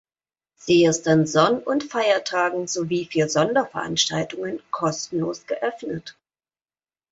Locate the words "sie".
0.55-0.83